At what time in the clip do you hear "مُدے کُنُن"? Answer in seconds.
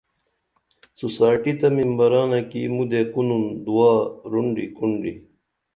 2.75-3.43